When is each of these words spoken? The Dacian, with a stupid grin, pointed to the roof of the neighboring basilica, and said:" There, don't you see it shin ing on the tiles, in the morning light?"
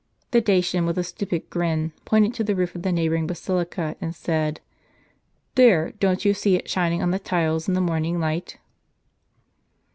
The 0.31 0.41
Dacian, 0.41 0.87
with 0.87 0.97
a 0.97 1.03
stupid 1.03 1.47
grin, 1.51 1.91
pointed 2.05 2.33
to 2.33 2.43
the 2.43 2.55
roof 2.55 2.73
of 2.73 2.81
the 2.81 2.91
neighboring 2.91 3.27
basilica, 3.27 3.95
and 4.01 4.15
said:" 4.15 4.59
There, 5.53 5.91
don't 5.99 6.25
you 6.25 6.33
see 6.33 6.55
it 6.55 6.67
shin 6.67 6.93
ing 6.93 7.03
on 7.03 7.11
the 7.11 7.19
tiles, 7.19 7.67
in 7.67 7.75
the 7.75 7.81
morning 7.81 8.19
light?" 8.19 8.57